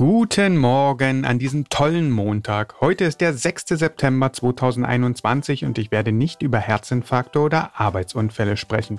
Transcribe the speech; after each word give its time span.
Guten 0.00 0.56
Morgen 0.56 1.26
an 1.26 1.38
diesem 1.38 1.68
tollen 1.68 2.10
Montag. 2.10 2.76
Heute 2.80 3.04
ist 3.04 3.20
der 3.20 3.34
6. 3.34 3.66
September 3.68 4.32
2021 4.32 5.66
und 5.66 5.76
ich 5.76 5.90
werde 5.90 6.10
nicht 6.10 6.40
über 6.40 6.56
Herzinfarkte 6.56 7.38
oder 7.38 7.72
Arbeitsunfälle 7.78 8.56
sprechen. 8.56 8.98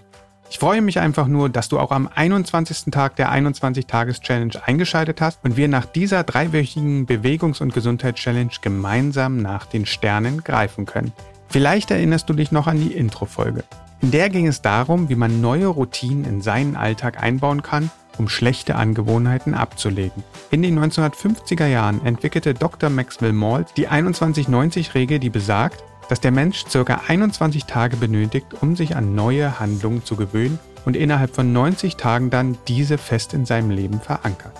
Ich 0.51 0.59
freue 0.59 0.83
mich 0.83 0.99
einfach 0.99 1.25
nur, 1.25 1.49
dass 1.49 1.69
du 1.69 1.79
auch 1.79 1.89
am 1.89 2.07
21. 2.13 2.91
Tag 2.91 3.15
der 3.15 3.31
21-Tages-Challenge 3.31 4.53
eingeschaltet 4.63 5.21
hast 5.21 5.43
und 5.43 5.57
wir 5.57 5.67
nach 5.67 5.87
dieser 5.87 6.23
dreiwöchigen 6.23 7.07
Bewegungs- 7.07 7.63
und 7.63 7.73
Gesundheitschallenge 7.73 8.51
gemeinsam 8.61 9.37
nach 9.37 9.65
den 9.65 9.87
Sternen 9.87 10.43
greifen 10.43 10.85
können. 10.85 11.13
Vielleicht 11.49 11.89
erinnerst 11.89 12.29
du 12.29 12.33
dich 12.33 12.51
noch 12.51 12.67
an 12.67 12.79
die 12.79 12.93
Intro-Folge. 12.93 13.63
In 14.01 14.11
der 14.11 14.29
ging 14.29 14.45
es 14.45 14.61
darum, 14.61 15.09
wie 15.09 15.15
man 15.15 15.41
neue 15.41 15.65
Routinen 15.65 16.25
in 16.25 16.41
seinen 16.41 16.75
Alltag 16.75 17.23
einbauen 17.23 17.63
kann 17.63 17.89
um 18.17 18.29
schlechte 18.29 18.75
Angewohnheiten 18.75 19.53
abzulegen. 19.53 20.23
In 20.49 20.61
den 20.61 20.79
1950er 20.79 21.67
Jahren 21.67 22.05
entwickelte 22.05 22.53
Dr. 22.53 22.89
Maxwell 22.89 23.33
Maltz 23.33 23.73
die 23.73 23.87
2190-Regel, 23.87 25.19
die 25.19 25.29
besagt, 25.29 25.83
dass 26.09 26.19
der 26.19 26.31
Mensch 26.31 26.65
ca. 26.65 27.01
21 27.07 27.65
Tage 27.65 27.95
benötigt, 27.97 28.47
um 28.61 28.75
sich 28.75 28.95
an 28.95 29.15
neue 29.15 29.59
Handlungen 29.59 30.03
zu 30.03 30.15
gewöhnen 30.15 30.59
und 30.85 30.97
innerhalb 30.97 31.33
von 31.33 31.53
90 31.53 31.95
Tagen 31.95 32.29
dann 32.29 32.57
diese 32.67 32.97
fest 32.97 33.33
in 33.33 33.45
seinem 33.45 33.69
Leben 33.69 34.01
verankert. 34.01 34.53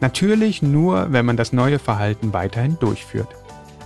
Natürlich 0.00 0.62
nur, 0.62 1.12
wenn 1.12 1.26
man 1.26 1.36
das 1.36 1.52
neue 1.52 1.78
Verhalten 1.78 2.32
weiterhin 2.32 2.78
durchführt. 2.78 3.28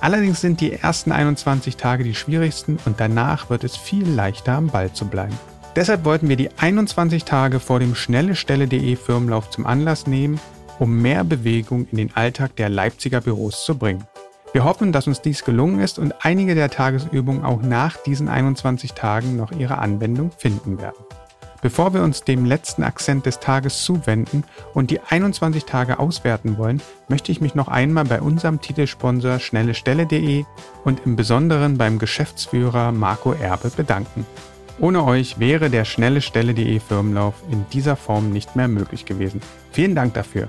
Allerdings 0.00 0.41
sind 0.41 0.61
die 0.61 0.72
ersten 0.72 1.12
21 1.12 1.77
Tage 1.77 2.05
die 2.05 2.14
schwierigsten 2.14 2.78
und 2.84 3.00
danach 3.00 3.50
wird 3.50 3.64
es 3.64 3.77
viel 3.77 4.09
leichter 4.09 4.52
am 4.52 4.69
Ball 4.69 4.92
zu 4.92 5.06
bleiben. 5.06 5.38
Deshalb 5.78 6.05
wollten 6.05 6.28
wir 6.28 6.34
die 6.34 6.50
21 6.59 7.24
Tage 7.24 7.60
vor 7.60 7.78
dem 7.78 7.95
schnellestelle.de 7.95 8.96
Firmenlauf 8.96 9.48
zum 9.48 9.64
Anlass 9.64 10.09
nehmen, 10.09 10.41
um 10.80 11.00
mehr 11.00 11.23
Bewegung 11.23 11.86
in 11.92 11.98
den 11.98 12.16
Alltag 12.16 12.56
der 12.56 12.69
Leipziger 12.69 13.20
Büros 13.20 13.64
zu 13.64 13.78
bringen. 13.78 14.02
Wir 14.53 14.64
hoffen, 14.64 14.91
dass 14.91 15.06
uns 15.06 15.20
dies 15.20 15.44
gelungen 15.44 15.78
ist 15.78 16.00
und 16.00 16.14
einige 16.25 16.56
der 16.56 16.69
Tagesübungen 16.69 17.44
auch 17.44 17.62
nach 17.62 17.97
diesen 17.97 18.28
21 18.28 18.94
Tagen 18.94 19.36
noch 19.36 19.53
ihre 19.53 19.78
Anwendung 19.78 20.33
finden 20.36 20.80
werden. 20.80 20.97
Bevor 21.62 21.94
wir 21.94 22.03
uns 22.03 22.25
dem 22.25 22.44
letzten 22.44 22.83
Akzent 22.83 23.27
des 23.27 23.38
Tages 23.38 23.84
zuwenden 23.84 24.42
und 24.75 24.91
die 24.91 24.98
21 24.98 25.64
Tage 25.64 26.00
auswerten 26.00 26.58
wollen, 26.58 26.83
möchte 27.06 27.31
ich 27.31 27.41
mich 27.41 27.55
noch 27.55 27.69
einmal 27.69 28.05
bei 28.05 28.20
unserem 28.20 28.60
Titelsponsor 28.60 29.38
schnellestelle.de 29.38 30.44
und 30.83 31.03
im 31.06 31.14
Besonderen 31.14 31.78
beim 31.78 32.00
Geschäftsführer 32.00 32.91
Marco 32.91 33.33
Erbe 33.33 33.70
bedanken. 33.70 34.27
Ohne 34.81 35.05
euch 35.05 35.41
wäre 35.41 35.71
der 35.71 35.84
schnelle 35.84 36.21
Stelle.de 36.21 36.79
Firmenlauf 36.79 37.34
in 37.51 37.67
dieser 37.73 37.97
Form 37.97 38.31
nicht 38.31 38.55
mehr 38.55 38.69
möglich 38.69 39.07
gewesen. 39.07 39.41
Vielen 39.73 39.97
Dank 39.97 40.15
dafür. 40.15 40.48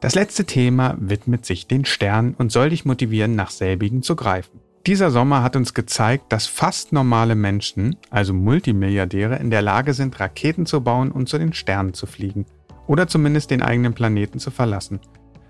Das 0.00 0.14
letzte 0.14 0.46
Thema 0.46 0.96
widmet 0.98 1.44
sich 1.44 1.66
den 1.66 1.84
Sternen 1.84 2.34
und 2.38 2.52
soll 2.52 2.70
dich 2.70 2.86
motivieren, 2.86 3.34
nach 3.34 3.50
selbigen 3.50 4.02
zu 4.02 4.16
greifen. 4.16 4.60
Dieser 4.86 5.10
Sommer 5.10 5.42
hat 5.42 5.56
uns 5.56 5.74
gezeigt, 5.74 6.32
dass 6.32 6.46
fast 6.46 6.92
normale 6.92 7.34
Menschen, 7.34 7.96
also 8.08 8.32
Multimilliardäre, 8.32 9.36
in 9.36 9.50
der 9.50 9.60
Lage 9.60 9.92
sind, 9.92 10.18
Raketen 10.18 10.64
zu 10.64 10.80
bauen 10.80 11.10
und 11.10 11.28
zu 11.28 11.36
den 11.36 11.52
Sternen 11.52 11.92
zu 11.92 12.06
fliegen. 12.06 12.46
Oder 12.86 13.08
zumindest 13.08 13.50
den 13.50 13.60
eigenen 13.60 13.92
Planeten 13.92 14.38
zu 14.38 14.50
verlassen. 14.50 15.00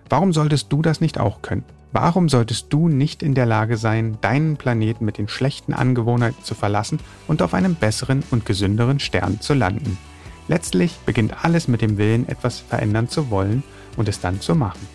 Warum 0.09 0.33
solltest 0.33 0.73
du 0.73 0.83
das 0.83 1.01
nicht 1.01 1.21
auch 1.21 1.43
können? 1.43 1.65
Warum 1.91 2.28
solltest 2.28 2.67
du 2.70 2.89
nicht 2.89 3.22
in 3.22 3.34
der 3.34 3.47
Lage 3.47 3.78
sein, 3.78 4.19
deinen 4.20 4.58
Planeten 4.58 5.06
mit 5.06 5.17
den 5.17 5.28
schlechten 5.28 5.72
Angewohnheiten 5.72 6.44
zu 6.44 6.55
verlassen 6.55 7.00
und 7.27 7.41
auf 7.41 7.55
einem 7.55 7.77
besseren 7.77 8.22
und 8.31 8.44
gesünderen 8.44 9.00
Stern 9.00 9.41
zu 9.41 9.55
landen? 9.55 9.97
Letztlich 10.48 10.98
beginnt 11.06 11.44
alles 11.44 11.66
mit 11.66 11.81
dem 11.81 11.97
Willen, 11.97 12.28
etwas 12.28 12.59
verändern 12.59 13.09
zu 13.09 13.31
wollen 13.31 13.62
und 13.97 14.09
es 14.09 14.20
dann 14.20 14.41
zu 14.41 14.55
machen. 14.55 14.86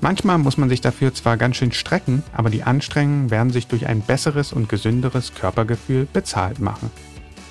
Manchmal 0.00 0.38
muss 0.38 0.56
man 0.56 0.68
sich 0.68 0.80
dafür 0.80 1.14
zwar 1.14 1.36
ganz 1.36 1.56
schön 1.56 1.72
strecken, 1.72 2.24
aber 2.32 2.50
die 2.50 2.64
Anstrengungen 2.64 3.30
werden 3.30 3.50
sich 3.50 3.68
durch 3.68 3.86
ein 3.86 4.00
besseres 4.00 4.52
und 4.52 4.68
gesünderes 4.68 5.34
Körpergefühl 5.34 6.06
bezahlt 6.12 6.58
machen. 6.58 6.90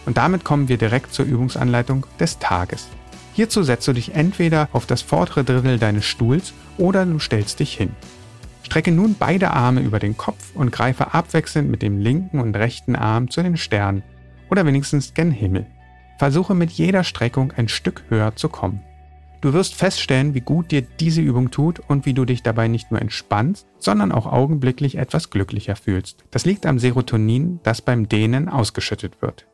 Und 0.05 0.17
damit 0.17 0.43
kommen 0.43 0.67
wir 0.67 0.77
direkt 0.77 1.13
zur 1.13 1.25
Übungsanleitung 1.25 2.05
des 2.19 2.37
Tages. 2.39 2.87
Hierzu 3.33 3.63
setzt 3.63 3.87
du 3.87 3.93
dich 3.93 4.13
entweder 4.13 4.67
auf 4.73 4.85
das 4.85 5.01
vordere 5.01 5.43
Drittel 5.43 5.79
deines 5.79 6.05
Stuhls 6.05 6.53
oder 6.77 7.05
du 7.05 7.17
stellst 7.19 7.59
dich 7.61 7.73
hin. 7.73 7.95
Strecke 8.63 8.91
nun 8.91 9.15
beide 9.19 9.51
Arme 9.51 9.81
über 9.81 9.99
den 9.99 10.17
Kopf 10.17 10.55
und 10.55 10.71
greife 10.71 11.13
abwechselnd 11.13 11.69
mit 11.69 11.81
dem 11.81 11.99
linken 11.99 12.39
und 12.39 12.55
rechten 12.55 12.95
Arm 12.95 13.29
zu 13.29 13.43
den 13.43 13.57
Sternen 13.57 14.03
oder 14.49 14.65
wenigstens 14.65 15.13
gen 15.13 15.31
Himmel. 15.31 15.67
Versuche 16.17 16.55
mit 16.55 16.71
jeder 16.71 17.03
Streckung 17.03 17.51
ein 17.51 17.67
Stück 17.67 18.03
höher 18.09 18.35
zu 18.35 18.49
kommen. 18.49 18.81
Du 19.41 19.51
wirst 19.51 19.75
feststellen, 19.75 20.33
wie 20.33 20.41
gut 20.41 20.71
dir 20.71 20.81
diese 20.81 21.21
Übung 21.21 21.51
tut 21.51 21.81
und 21.81 22.05
wie 22.05 22.13
du 22.13 22.23
dich 22.23 22.43
dabei 22.43 22.69
nicht 22.69 22.91
nur 22.91 23.01
entspannst, 23.01 23.67
sondern 23.77 24.13
auch 24.13 24.25
augenblicklich 24.25 24.97
etwas 24.97 25.31
glücklicher 25.31 25.75
fühlst. 25.75 26.23
Das 26.31 26.45
liegt 26.45 26.65
am 26.65 26.79
Serotonin, 26.79 27.59
das 27.61 27.81
beim 27.81 28.07
Dehnen 28.07 28.47
ausgeschüttet 28.47 29.21
wird. 29.21 29.45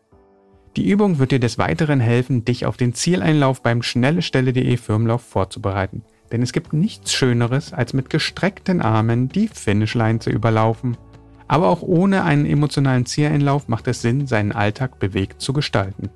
Die 0.75 0.87
Übung 0.87 1.17
wird 1.17 1.31
dir 1.31 1.39
des 1.39 1.57
Weiteren 1.57 1.99
helfen, 1.99 2.45
dich 2.45 2.67
auf 2.67 2.77
den 2.77 2.93
Zieleinlauf 2.93 3.63
beim 3.63 3.81
schnellestelle.de 3.81 4.77
Firmenlauf 4.77 5.23
vorzubereiten. 5.23 6.03
Denn 6.31 6.41
es 6.41 6.53
gibt 6.53 6.73
nichts 6.73 7.13
Schöneres, 7.13 7.73
als 7.73 7.93
mit 7.93 8.09
gestreckten 8.09 8.81
Armen 8.81 9.29
die 9.29 9.47
Finishline 9.47 10.19
zu 10.19 10.29
überlaufen. 10.29 10.97
Aber 11.47 11.69
auch 11.69 11.81
ohne 11.81 12.23
einen 12.23 12.45
emotionalen 12.45 13.05
Zieleinlauf 13.05 13.67
macht 13.67 13.87
es 13.87 14.01
Sinn, 14.01 14.27
seinen 14.27 14.51
Alltag 14.51 14.99
bewegt 14.99 15.41
zu 15.41 15.53
gestalten. 15.53 16.09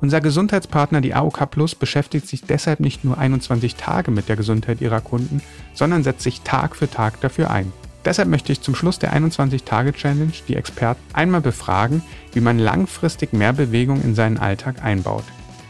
Unser 0.00 0.20
Gesundheitspartner, 0.20 1.00
die 1.00 1.14
AOK 1.14 1.48
Plus, 1.50 1.74
beschäftigt 1.76 2.26
sich 2.26 2.42
deshalb 2.42 2.80
nicht 2.80 3.04
nur 3.04 3.18
21 3.18 3.76
Tage 3.76 4.10
mit 4.10 4.28
der 4.28 4.34
Gesundheit 4.34 4.80
ihrer 4.80 5.00
Kunden, 5.00 5.40
sondern 5.74 6.02
setzt 6.02 6.22
sich 6.22 6.40
Tag 6.40 6.74
für 6.74 6.90
Tag 6.90 7.20
dafür 7.20 7.50
ein. 7.50 7.72
Deshalb 8.04 8.28
möchte 8.28 8.50
ich 8.50 8.60
zum 8.60 8.74
Schluss 8.74 8.98
der 8.98 9.14
21-Tage-Challenge 9.14 10.32
die 10.48 10.56
Experten 10.56 11.00
einmal 11.12 11.40
befragen, 11.40 12.02
wie 12.32 12.40
man 12.40 12.58
langfristig 12.58 13.32
mehr 13.32 13.52
Bewegung 13.52 14.02
in 14.02 14.16
seinen 14.16 14.38
Alltag 14.38 14.82
einbaut. 14.82 15.24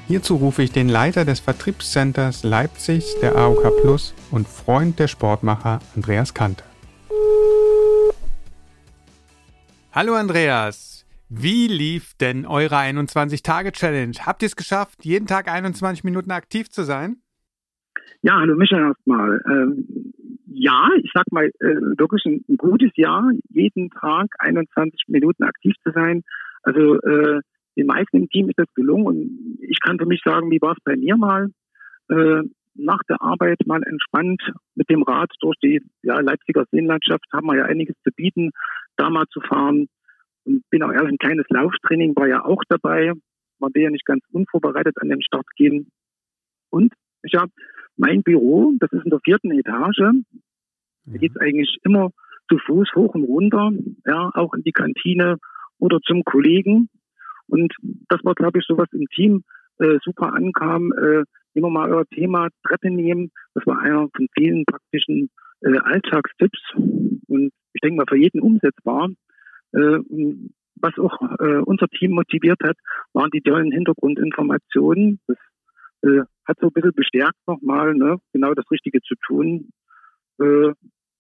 Hierzu 0.09 0.35
rufe 0.35 0.63
ich 0.63 0.73
den 0.73 0.89
Leiter 0.89 1.25
des 1.25 1.39
Vertriebscenters 1.39 2.43
Leipzigs 2.43 3.19
der 3.21 3.37
AOK 3.37 3.83
Plus 3.83 4.15
und 4.33 4.49
Freund 4.49 4.99
der 4.99 5.07
Sportmacher 5.07 5.79
Andreas 5.95 6.35
Kanter. 6.35 6.65
Hallo 9.93 10.15
Andreas, 10.15 11.07
wie 11.29 11.69
lief 11.69 12.15
denn 12.15 12.47
eure 12.47 12.77
21-Tage-Challenge? 12.77 14.17
Habt 14.27 14.43
ihr 14.43 14.47
es 14.47 14.57
geschafft, 14.57 15.05
jeden 15.05 15.27
Tag 15.27 15.49
21 15.49 16.03
Minuten 16.03 16.33
aktiv 16.33 16.69
zu 16.69 16.83
sein? 16.83 17.19
Ja, 18.23 18.41
hallo 18.41 18.57
Michael 18.57 18.89
erstmal. 18.89 19.41
Ähm, 19.47 20.13
ja, 20.47 20.89
ich 21.03 21.11
sag 21.15 21.31
mal, 21.31 21.47
äh, 21.47 21.99
wirklich 21.99 22.25
ein, 22.27 22.45
ein, 22.49 22.57
gutes 22.57 22.91
Jahr, 22.97 23.31
jeden 23.51 23.91
Tag 23.91 24.29
21 24.41 25.05
Minuten 25.09 25.45
aktiv 25.45 25.75
zu 25.85 25.93
sein. 25.93 26.23
Also 26.63 27.01
äh, 27.01 27.41
den 27.77 27.87
meisten 27.87 28.19
im 28.19 28.29
Team 28.29 28.49
ist 28.49 28.59
das 28.59 28.73
gelungen 28.75 29.07
und 29.07 29.59
ich 29.61 29.81
kann 29.81 29.99
für 29.99 30.07
mich 30.07 30.21
sagen, 30.25 30.51
wie 30.51 30.61
war 30.61 30.73
es 30.73 30.85
bei 30.85 30.97
mir 30.97 31.17
mal? 31.17 31.49
Äh, 32.09 32.43
nach 32.75 33.01
der 33.09 33.21
Arbeit 33.21 33.59
mal 33.67 33.83
entspannt 33.83 34.43
mit 34.75 34.89
dem 34.89 35.03
Rad 35.03 35.31
durch 35.41 35.57
die 35.63 35.81
ja, 36.03 36.21
Leipziger 36.21 36.65
Seenlandschaft 36.71 37.25
haben 37.33 37.47
wir 37.47 37.59
ja 37.59 37.65
einiges 37.65 37.97
zu 38.03 38.11
bieten, 38.15 38.51
da 38.97 39.11
mal 39.11 39.27
zu 39.31 39.41
fahren. 39.41 39.89
Und 40.45 40.69
bin 40.71 40.83
auch 40.83 40.93
ehrlich, 40.93 41.13
ein 41.13 41.19
kleines 41.19 41.47
Lauftraining 41.51 42.17
war 42.17 42.29
ja 42.29 42.45
auch 42.45 42.63
dabei. 42.69 43.13
Man 43.59 43.75
will 43.75 43.83
ja 43.83 43.91
nicht 43.91 44.07
ganz 44.07 44.25
unvorbereitet 44.33 44.97
an 45.01 45.09
den 45.09 45.23
Start 45.23 45.47
gehen. 45.57 45.89
Und 46.71 46.93
ich 47.23 47.35
habe 47.35 47.53
mein 47.97 48.23
Büro, 48.23 48.73
das 48.81 48.91
ist 48.93 49.05
in 49.05 49.11
der 49.11 49.21
vierten 49.23 49.53
Etage. 49.53 50.01
Da 51.05 51.19
geht 51.19 51.33
es 51.33 51.41
eigentlich 51.41 51.79
immer 51.85 52.11
zu 52.49 52.59
Fuß 52.59 52.89
hoch 52.95 53.15
und 53.15 53.25
runter, 53.25 53.71
ja, 54.07 54.31
auch 54.35 54.55
in 54.55 54.63
die 54.63 54.73
Kantine 54.73 55.37
oder 55.79 56.01
zum 56.01 56.25
Kollegen. 56.25 56.89
Und 57.53 57.75
das 58.09 58.25
war, 58.25 58.35
glaube 58.35 58.59
ich, 58.59 58.65
so 58.67 58.79
was 58.79 58.91
im 58.93 59.07
Team 59.15 59.45
äh, 59.79 59.99
super 60.03 60.33
ankam. 60.33 60.91
Äh, 60.93 61.25
wir 61.53 61.69
mal 61.69 61.93
euer 61.93 62.07
Thema 62.07 62.49
Treppe 62.67 62.91
nehmen. 62.91 63.31
Das 63.53 63.67
war 63.67 63.79
einer 63.79 64.09
von 64.17 64.27
vielen 64.35 64.65
praktischen 64.65 65.29
äh, 65.61 65.77
Alltagstipps 65.77 66.61
und 66.75 67.53
ich 67.75 67.81
denke 67.83 67.97
mal 67.97 68.07
für 68.09 68.17
jeden 68.17 68.41
umsetzbar. 68.41 69.11
Äh, 69.73 69.99
was 70.77 70.99
auch 70.99 71.21
äh, 71.41 71.61
unser 71.67 71.89
Team 71.89 72.13
motiviert 72.13 72.61
hat, 72.63 72.79
waren 73.13 73.31
die 73.31 73.43
tollen 73.43 73.71
Hintergrundinformationen. 73.71 75.21
Das 75.27 75.37
äh, 76.05 76.23
hat 76.47 76.57
so 76.59 76.69
ein 76.69 76.73
bisschen 76.73 76.95
bestärkt 76.95 77.37
nochmal, 77.47 77.95
ne, 77.95 78.17
genau 78.33 78.55
das 78.55 78.71
Richtige 78.71 79.03
zu 79.03 79.15
tun. 79.27 79.69
Äh, 80.41 80.73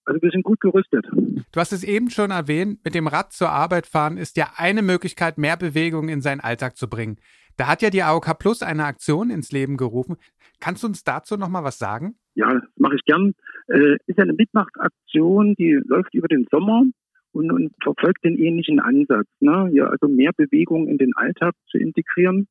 also 0.05 0.21
wir 0.21 0.31
sind 0.31 0.45
gut 0.45 0.61
gerüstet. 0.61 1.07
Du 1.13 1.61
hast 1.61 1.73
es 1.73 1.85
eben 1.85 2.11
schon 2.11 2.31
erwähnt, 2.31 2.85
mit 2.85 2.95
dem 2.95 3.07
Rad 3.07 3.33
zur 3.33 3.51
Arbeit 3.51 3.87
fahren 3.87 4.17
ist 4.17 4.37
ja 4.37 4.49
eine 4.57 4.83
Möglichkeit, 4.83 5.39
mehr 5.39 5.57
Bewegung 5.57 6.09
in 6.09 6.21
seinen 6.21 6.41
Alltag 6.41 6.77
zu 6.77 6.89
bringen. 6.89 7.19
Da 7.57 7.69
hat 7.69 7.83
ja 7.83 7.91
die 7.91 8.03
AOK 8.03 8.39
Plus 8.39 8.63
eine 8.63 8.85
Aktion 8.85 9.31
ins 9.31 9.53
Leben 9.53 9.77
gerufen. 9.77 10.17
Kannst 10.61 10.83
du 10.83 10.87
uns 10.87 11.05
dazu 11.05 11.37
noch 11.37 11.49
mal 11.49 11.65
was 11.65 11.79
sagen? 11.79 12.17
Ja, 12.35 12.53
das 12.53 12.63
mache 12.77 12.95
ich 12.97 13.05
gern. 13.05 13.35
Äh, 13.69 13.97
ist 14.07 14.17
ja 14.17 14.25
eine 14.25 14.33
Mitmachtaktion, 14.33 15.55
die 15.57 15.81
läuft 15.85 16.15
über 16.15 16.29
den 16.29 16.47
Sommer 16.51 16.85
und, 17.33 17.53
und 17.53 17.73
verfolgt 17.83 18.25
den 18.25 18.39
ähnlichen 18.39 18.81
Ansatz. 18.81 19.27
Ne? 19.41 19.71
Ja, 19.73 19.87
also 19.87 20.09
mehr 20.09 20.33
Bewegung 20.37 20.89
in 20.89 20.99
den 20.99 21.15
Alltag 21.15 21.55
zu 21.71 21.79
integrieren. 21.79 22.47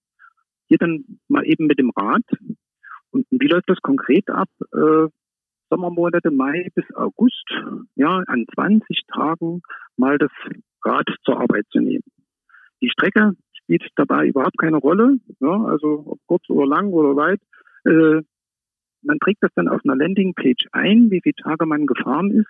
Hier 0.68 0.78
dann 0.78 1.20
mal 1.28 1.46
eben 1.46 1.66
mit 1.68 1.80
dem 1.80 1.90
Rad. 1.90 2.24
Und 3.12 3.26
wie 3.30 3.48
läuft 3.48 3.70
das 3.70 3.82
konkret 3.82 4.30
ab? 4.30 4.50
Äh, 4.74 5.08
Sommermonate 5.72 6.32
Mai 6.32 6.70
bis 6.76 6.86
August, 6.96 7.50
ja, 7.96 8.22
an 8.28 8.46
20 8.54 9.04
Tagen 9.08 9.62
mal 9.96 10.18
das 10.18 10.32
Rad 10.84 11.08
zur 11.24 11.40
Arbeit 11.40 11.66
zu 11.72 11.80
nehmen. 11.80 12.04
Die 12.82 12.90
Strecke 12.90 13.34
spielt 13.54 13.88
dabei 13.96 14.28
überhaupt 14.28 14.58
keine 14.58 14.78
Rolle, 14.78 15.18
ja, 15.40 15.64
also 15.64 16.04
ob 16.06 16.20
kurz 16.28 16.50
oder 16.50 16.68
lang 16.68 16.92
oder 16.92 17.16
weit. 17.16 17.40
Äh, 17.86 18.22
man 19.04 19.20
trägt 19.20 19.42
das 19.44 19.52
dann 19.56 19.70
auf 19.70 19.80
einer 19.84 19.96
Landingpage 19.96 20.68
ein, 20.74 21.10
wie 21.10 21.22
viele 21.24 21.36
Tage 21.36 21.66
man 21.66 21.86
gefahren 21.86 22.32
ist. 22.32 22.50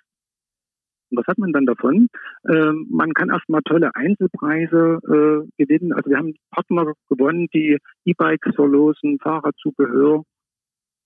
Und 1.10 1.18
was 1.18 1.26
hat 1.26 1.38
man 1.38 1.52
dann 1.52 1.66
davon? 1.66 2.08
Äh, 2.44 2.72
man 2.90 3.14
kann 3.14 3.30
erstmal 3.30 3.62
tolle 3.62 3.94
Einzelpreise 3.94 4.98
äh, 5.04 5.62
gewinnen. 5.62 5.92
Also 5.92 6.10
wir 6.10 6.18
haben 6.18 6.34
Partner 6.50 6.92
gewonnen, 7.08 7.46
die 7.54 7.78
E-Bikes 8.04 8.56
verlosen, 8.56 9.18
Fahrradzubehör 9.20 10.24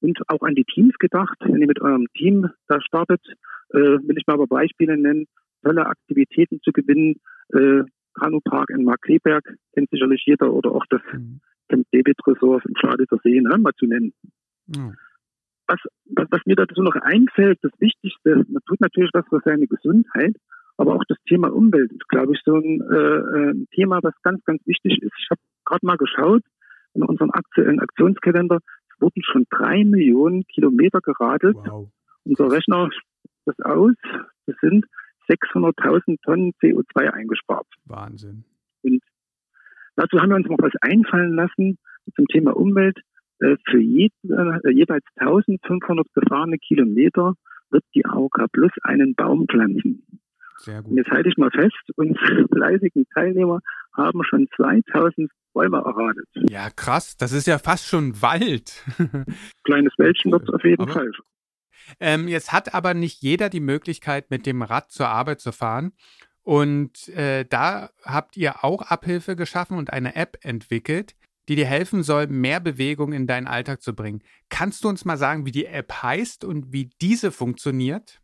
und 0.00 0.18
auch 0.28 0.42
an 0.42 0.54
die 0.54 0.64
Teams 0.64 0.94
gedacht. 0.98 1.36
Wenn 1.40 1.60
ihr 1.60 1.66
mit 1.66 1.80
eurem 1.80 2.06
Team 2.16 2.48
da 2.68 2.80
startet, 2.80 3.22
äh, 3.70 3.78
will 3.78 4.18
ich 4.18 4.26
mal 4.26 4.34
aber 4.34 4.46
Beispiele 4.46 4.96
nennen, 4.96 5.26
tolle 5.62 5.86
Aktivitäten 5.86 6.60
zu 6.62 6.72
gewinnen. 6.72 7.16
Äh, 7.52 7.82
Kanupark 8.14 8.70
in 8.70 8.84
Markleberg 8.84 9.44
kennt 9.74 9.90
sicherlich 9.90 10.22
jeder 10.26 10.52
oder 10.52 10.72
auch 10.72 10.84
das 10.88 11.02
mhm. 11.12 11.40
Camp 11.68 11.86
David 11.92 12.16
Resort 12.26 12.64
im 12.66 12.74
Schladitzer 12.76 13.18
See, 13.22 13.40
ne, 13.40 13.58
mal 13.58 13.72
zu 13.78 13.86
nennen. 13.86 14.12
Mhm. 14.66 14.94
Was, 15.68 15.80
was, 16.14 16.28
was, 16.30 16.40
mir 16.46 16.54
dazu 16.54 16.80
noch 16.82 16.94
einfällt, 16.94 17.58
das 17.62 17.72
Wichtigste, 17.78 18.44
man 18.48 18.62
tut 18.66 18.80
natürlich 18.80 19.10
was 19.12 19.26
für 19.28 19.40
seine 19.44 19.66
Gesundheit, 19.66 20.36
aber 20.76 20.94
auch 20.94 21.04
das 21.08 21.18
Thema 21.28 21.52
Umwelt 21.52 21.90
ist, 21.90 22.08
glaube 22.08 22.34
ich, 22.34 22.40
so 22.44 22.54
ein, 22.54 22.80
äh, 22.80 23.50
ein 23.50 23.66
Thema, 23.74 23.98
was 24.02 24.14
ganz, 24.22 24.44
ganz 24.44 24.64
wichtig 24.66 25.02
ist. 25.02 25.12
Ich 25.18 25.28
habe 25.30 25.40
gerade 25.64 25.84
mal 25.84 25.96
geschaut 25.96 26.42
in 26.94 27.02
unserem 27.02 27.30
aktuellen 27.32 27.80
Aktionskalender, 27.80 28.60
wurden 29.00 29.22
schon 29.22 29.46
drei 29.50 29.84
Millionen 29.84 30.44
Kilometer 30.46 31.00
geradelt. 31.00 31.56
Wow. 31.56 31.90
Unser 32.24 32.50
Rechner 32.50 32.88
das 33.44 33.58
aus, 33.60 33.94
das 34.46 34.56
sind 34.60 34.84
600.000 35.28 36.18
Tonnen 36.22 36.52
CO2 36.62 37.10
eingespart. 37.10 37.66
Wahnsinn. 37.84 38.44
Und 38.82 39.02
dazu 39.96 40.20
haben 40.20 40.30
wir 40.30 40.36
uns 40.36 40.48
noch 40.48 40.58
was 40.58 40.72
einfallen 40.80 41.34
lassen 41.34 41.78
zum 42.14 42.26
Thema 42.26 42.56
Umwelt. 42.56 42.98
Äh, 43.40 43.56
für 43.68 43.80
jed, 43.80 44.12
äh, 44.24 44.70
jeweils 44.70 45.04
1500 45.16 46.06
gefahrene 46.14 46.58
Kilometer 46.58 47.34
wird 47.70 47.84
die 47.94 48.04
AOK 48.04 48.46
Plus 48.52 48.72
einen 48.82 49.14
Baum 49.14 49.46
pflanzen. 49.48 50.06
Sehr 50.58 50.82
gut. 50.82 50.92
Und 50.92 50.96
jetzt 50.96 51.10
halte 51.10 51.28
ich 51.28 51.36
mal 51.36 51.50
fest, 51.50 51.76
unsere 51.96 52.46
fleißigen 52.52 53.06
Teilnehmer 53.12 53.60
haben 53.96 54.22
schon 54.24 54.46
2000 54.56 55.30
Bäume 55.52 55.78
erratet. 55.78 56.28
Ja, 56.50 56.68
krass. 56.70 57.16
Das 57.16 57.32
ist 57.32 57.46
ja 57.46 57.58
fast 57.58 57.86
schon 57.86 58.20
Wald. 58.20 58.84
Kleines 59.64 59.92
Wäldchen 59.96 60.32
wird 60.32 60.42
es 60.42 60.54
auf 60.54 60.64
jeden 60.64 60.82
Aber 60.82 60.92
Fall. 60.92 61.10
Ähm, 62.00 62.28
jetzt 62.28 62.52
hat 62.52 62.74
aber 62.74 62.94
nicht 62.94 63.22
jeder 63.22 63.48
die 63.48 63.60
Möglichkeit, 63.60 64.30
mit 64.30 64.44
dem 64.44 64.62
Rad 64.62 64.90
zur 64.90 65.08
Arbeit 65.08 65.40
zu 65.40 65.52
fahren. 65.52 65.92
Und 66.42 67.08
äh, 67.08 67.44
da 67.44 67.90
habt 68.04 68.36
ihr 68.36 68.64
auch 68.64 68.82
Abhilfe 68.82 69.34
geschaffen 69.34 69.78
und 69.78 69.92
eine 69.92 70.14
App 70.14 70.38
entwickelt, 70.42 71.16
die 71.48 71.56
dir 71.56 71.66
helfen 71.66 72.02
soll, 72.02 72.26
mehr 72.26 72.60
Bewegung 72.60 73.12
in 73.12 73.26
deinen 73.26 73.46
Alltag 73.46 73.82
zu 73.82 73.94
bringen. 73.94 74.22
Kannst 74.48 74.84
du 74.84 74.88
uns 74.88 75.04
mal 75.04 75.16
sagen, 75.16 75.46
wie 75.46 75.52
die 75.52 75.66
App 75.66 76.02
heißt 76.02 76.44
und 76.44 76.72
wie 76.72 76.90
diese 77.00 77.32
funktioniert? 77.32 78.20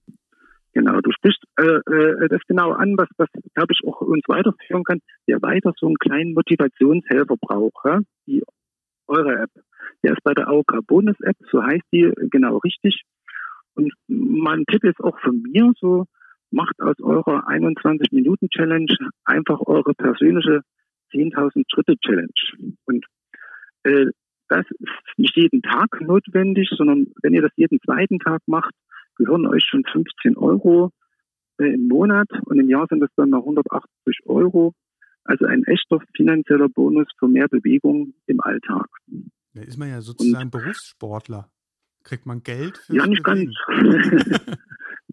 Genau, 0.72 1.00
du 1.00 1.10
sprichst 1.12 1.42
äh, 1.58 1.64
äh, 1.64 2.28
das 2.28 2.40
genau 2.49 2.72
an, 2.72 2.96
was, 2.96 3.08
was 3.19 3.28
glaube 3.54 3.72
ich 3.72 3.87
auch 3.87 4.00
uns 4.00 4.22
weiterführen 4.26 4.84
kann, 4.84 5.00
der 5.28 5.43
weiter 5.43 5.72
so 5.76 5.87
einen 5.87 5.99
kleinen 5.99 6.32
Motivationshelfer 6.34 7.37
braucht, 7.40 7.84
ja? 7.84 8.00
die 8.26 8.43
eure 9.06 9.43
App. 9.43 9.50
Der 10.02 10.12
ist 10.12 10.22
bei 10.25 10.34
der 10.34 10.49
AOK 10.49 10.87
Bonus 10.87 11.20
App, 11.20 11.37
so 11.50 11.62
heißt 11.62 11.84
die 11.93 12.10
genau 12.31 12.58
richtig. 12.58 13.02
Und 13.75 13.93
mein 14.08 14.64
Tipp 14.66 14.84
ist 14.84 15.00
auch 15.00 15.19
von 15.20 15.43
mir 15.43 15.72
so, 15.78 16.06
macht 16.50 16.81
aus 16.81 16.99
eurer 17.00 17.49
21-Minuten-Challenge 17.49 18.94
einfach 19.25 19.60
eure 19.66 19.94
persönliche 19.94 20.60
10.000 21.12 21.64
Schritte-Challenge. 21.72 22.76
Und 22.84 23.06
äh, 23.84 24.06
das 24.48 24.66
ist 24.78 25.19
nicht 25.19 25.37
jeden 25.37 25.62
Tag 25.62 26.00
notwendig, 26.00 26.69
sondern 26.76 27.06
wenn 27.22 27.32
ihr 27.32 27.43
das 27.43 27.52
jeden 27.56 27.81
zweiten 27.81 28.19
Tag 28.19 28.43
macht, 28.46 28.75
gehören 29.16 29.46
euch 29.46 29.64
schon 29.64 29.84
15 29.84 30.37
Euro 30.37 30.90
im 31.69 31.88
Monat 31.88 32.29
und 32.47 32.59
im 32.59 32.69
Jahr 32.69 32.87
sind 32.88 33.00
das 33.00 33.11
dann 33.17 33.31
noch 33.31 33.41
180 33.41 33.87
Euro. 34.26 34.75
Also 35.25 35.47
ein 35.47 35.64
echter 35.64 36.00
finanzieller 36.17 36.69
Bonus 36.69 37.06
für 37.19 37.29
mehr 37.29 37.49
Bewegung 37.49 38.14
im 38.26 38.41
Alltag. 38.41 38.87
Da 39.55 39.62
ist 39.62 39.79
man 39.79 39.88
ja 39.88 40.00
sozusagen 40.00 40.47
und, 40.47 40.50
Berufssportler. 40.50 41.49
Kriegt 42.03 42.26
man 42.26 42.43
Geld? 42.43 42.79
Für 42.79 42.97
ja, 42.97 43.06
nicht 43.06 43.23
ganz. 43.23 43.55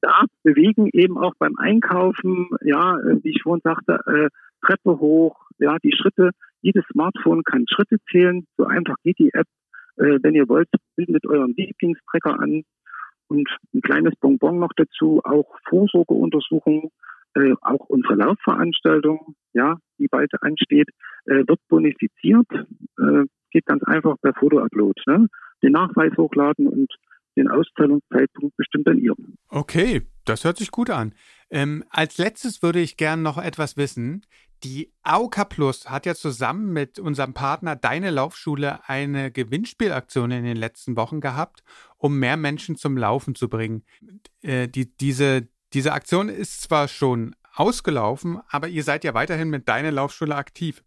da 0.02 0.26
bewegen 0.44 0.90
eben 0.94 1.18
auch 1.18 1.34
beim 1.38 1.56
Einkaufen, 1.58 2.50
ja, 2.62 2.98
äh, 2.98 3.24
wie 3.24 3.30
ich 3.30 3.42
vorhin 3.44 3.62
sagte, 3.64 4.00
äh, 4.08 4.30
Treppe 4.66 5.00
hoch, 5.00 5.38
ja, 5.60 5.78
die 5.84 5.94
Schritte. 5.96 6.32
Jedes 6.62 6.84
Smartphone 6.92 7.44
kann 7.44 7.66
Schritte 7.70 7.98
zählen. 8.12 8.46
So 8.58 8.66
einfach 8.66 8.96
geht 9.04 9.20
die 9.20 9.34
App. 9.34 9.48
Äh, 9.98 10.20
wenn 10.24 10.36
ihr 10.36 10.48
wollt, 10.48 10.70
bildet 10.96 11.26
euren 11.28 11.54
Lieblingstrecker 11.56 12.40
an. 12.40 12.64
Und 13.30 13.48
ein 13.74 13.82
kleines 13.82 14.14
Bonbon 14.20 14.60
noch 14.60 14.74
dazu, 14.76 15.22
auch 15.24 15.56
Vorsorgeuntersuchungen, 15.70 16.90
äh, 17.36 17.54
auch 17.62 17.86
unsere 17.88 18.16
Laufveranstaltung, 18.16 19.36
ja, 19.54 19.78
die 19.98 20.08
bald 20.08 20.32
ansteht, 20.42 20.90
äh, 21.26 21.48
wird 21.48 21.60
bonifiziert. 21.70 22.48
Äh, 22.98 23.26
geht 23.52 23.66
ganz 23.66 23.84
einfach 23.84 24.16
per 24.22 24.34
Fotoupload. 24.34 25.02
Ne? 25.08 25.28
den 25.64 25.74
Nachweis 25.74 26.12
hochladen 26.18 26.68
und 26.68 26.92
den 27.36 27.50
Auszahlungszeitpunkt 27.50 28.56
bestimmt 28.58 28.88
dann 28.88 28.98
ihr. 28.98 29.14
Okay, 29.50 30.02
das 30.26 30.44
hört 30.44 30.58
sich 30.58 30.72
gut 30.72 30.90
an. 30.90 31.14
Ähm, 31.50 31.84
als 31.90 32.18
letztes 32.18 32.62
würde 32.62 32.80
ich 32.80 32.98
gerne 32.98 33.22
noch 33.22 33.38
etwas 33.38 33.78
wissen. 33.78 34.26
Die 34.64 34.92
AOK 35.04 35.48
Plus 35.50 35.90
hat 35.90 36.06
ja 36.06 36.16
zusammen 36.16 36.74
mit 36.74 37.00
unserem 37.00 37.34
Partner 37.34 37.76
Deine 37.76 38.10
Laufschule 38.10 38.88
eine 38.88 39.32
Gewinnspielaktion 39.32 40.32
in 40.32 40.44
den 40.44 40.58
letzten 40.58 40.98
Wochen 40.98 41.22
gehabt, 41.22 41.64
um 41.98 42.20
mehr 42.20 42.36
Menschen 42.36 42.76
zum 42.76 42.98
Laufen 42.98 43.36
zu 43.36 43.48
bringen. 43.50 43.84
Äh, 44.42 44.68
die, 44.68 44.96
diese, 44.98 45.48
diese 45.74 45.94
Aktion 45.94 46.28
ist 46.28 46.62
zwar 46.62 46.88
schon 46.88 47.36
ausgelaufen, 47.54 48.40
aber 48.50 48.68
ihr 48.68 48.84
seid 48.84 49.04
ja 49.04 49.14
weiterhin 49.14 49.50
mit 49.50 49.68
Deine 49.70 49.92
Laufschule 49.92 50.36
aktiv. 50.36 50.84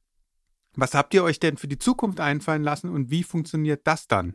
Was 0.75 0.95
habt 0.95 1.15
ihr 1.15 1.25
euch 1.25 1.39
denn 1.39 1.57
für 1.57 1.69
die 1.69 1.79
Zukunft 1.79 2.21
einfallen 2.21 2.63
lassen 2.63 2.91
und 2.91 3.11
wie 3.11 3.23
funktioniert 3.23 3.87
das 3.87 4.07
dann? 4.07 4.35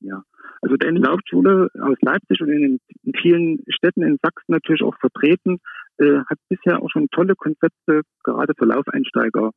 Ja, 0.00 0.22
also 0.60 0.76
deine 0.76 1.00
Laufschule 1.00 1.70
aus 1.80 1.96
Leipzig 2.00 2.40
und 2.40 2.50
in, 2.50 2.80
in 3.02 3.12
vielen 3.20 3.64
Städten 3.68 4.02
in 4.02 4.18
Sachsen 4.22 4.52
natürlich 4.52 4.82
auch 4.82 4.96
vertreten, 4.98 5.58
äh, 5.98 6.18
hat 6.28 6.38
bisher 6.48 6.82
auch 6.82 6.90
schon 6.90 7.08
tolle 7.10 7.34
Konzepte 7.34 8.02
gerade 8.24 8.54
für 8.56 8.64
Laufeinsteiger 8.64 9.50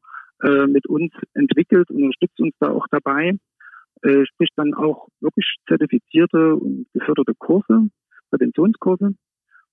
äh, 0.44 0.68
mit 0.68 0.88
uns 0.88 1.12
entwickelt 1.34 1.90
und 1.90 2.04
unterstützt 2.04 2.40
uns 2.40 2.54
da 2.60 2.70
auch 2.70 2.86
dabei. 2.92 3.38
Äh, 4.02 4.26
sprich 4.26 4.50
dann 4.56 4.74
auch 4.74 5.08
wirklich 5.22 5.56
zertifizierte 5.68 6.56
und 6.56 6.88
geförderte 6.94 7.34
Kurse, 7.38 7.88
Präventionskurse. 8.30 9.16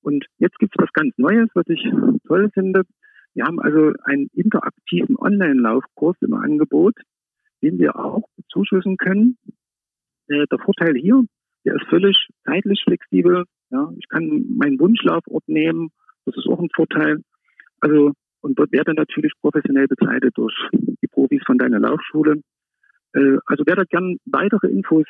Und 0.00 0.26
jetzt 0.38 0.58
gibt 0.58 0.74
es 0.74 0.82
was 0.82 0.92
ganz 0.92 1.12
Neues, 1.16 1.48
was 1.54 1.66
ich 1.68 1.82
toll 2.26 2.50
finde. 2.54 2.82
Wir 3.34 3.44
haben 3.44 3.60
also 3.60 3.92
einen 4.04 4.28
interaktiven 4.34 5.16
Online-Laufkurs 5.16 6.16
im 6.20 6.34
Angebot, 6.34 6.94
den 7.62 7.78
wir 7.78 7.96
auch 7.96 8.28
bezuschüssen 8.36 8.96
können. 8.96 9.38
Äh, 10.28 10.46
der 10.50 10.58
Vorteil 10.58 10.94
hier, 10.94 11.22
der 11.64 11.76
ist 11.76 11.86
völlig 11.88 12.28
zeitlich 12.44 12.82
flexibel. 12.84 13.44
Ja, 13.70 13.90
ich 13.96 14.08
kann 14.08 14.56
meinen 14.56 14.78
Wunschlaufort 14.78 15.48
nehmen. 15.48 15.90
Das 16.24 16.36
ist 16.36 16.46
auch 16.46 16.60
ein 16.60 16.70
Vorteil. 16.74 17.22
Also, 17.80 18.12
und 18.40 18.58
dort 18.58 18.72
werde 18.72 18.94
natürlich 18.94 19.32
professionell 19.40 19.86
begleitet 19.86 20.32
durch 20.36 20.54
die 20.72 21.08
Profis 21.08 21.42
von 21.46 21.58
deiner 21.58 21.80
Laufschule. 21.80 22.40
Äh, 23.14 23.38
also 23.46 23.64
wer 23.66 23.76
da 23.76 23.84
gern 23.84 24.16
weitere 24.26 24.68
Infos 24.68 25.06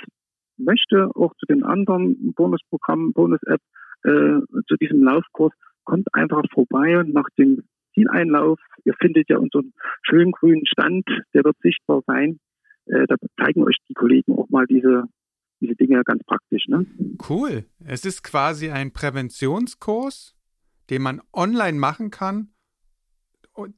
möchte, 0.57 1.11
auch 1.15 1.35
zu 1.37 1.47
den 1.47 1.65
anderen 1.65 2.33
Bonusprogrammen, 2.35 3.13
Bonus-App, 3.13 3.61
äh, 4.05 4.41
zu 4.69 4.77
diesem 4.81 5.03
Laufkurs, 5.03 5.53
kommt 5.85 6.07
einfach 6.13 6.43
vorbei 6.53 6.99
und 6.99 7.13
macht 7.13 7.33
den 7.39 7.63
Zieleinlauf. 7.95 8.59
Ihr 8.85 8.95
findet 9.01 9.29
ja 9.29 9.39
unseren 9.39 9.73
schönen 10.03 10.33
grünen 10.33 10.67
Stand, 10.67 11.07
der 11.35 11.45
wird 11.45 11.57
sichtbar 11.63 12.03
sein. 12.07 12.39
Äh, 12.87 13.07
da 13.07 13.17
zeigen 13.39 13.65
euch 13.65 13.77
die 13.89 13.95
Kollegen 13.95 14.33
auch 14.37 14.49
mal 14.49 14.67
diese, 14.67 15.05
diese 15.61 15.75
Dinge 15.77 16.03
ganz 16.05 16.23
praktisch. 16.25 16.67
Ne? 16.69 16.87
Cool. 17.29 17.65
Es 17.85 18.05
ist 18.05 18.23
quasi 18.23 18.71
ein 18.71 18.93
Präventionskurs, 18.93 20.35
den 20.91 21.03
man 21.03 21.21
online 21.33 21.79
machen 21.79 22.11
kann, 22.11 22.53